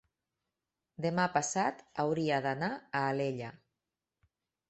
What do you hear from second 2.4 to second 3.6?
d'anar a Alella.